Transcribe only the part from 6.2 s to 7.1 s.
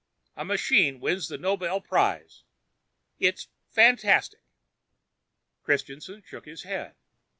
shook his head.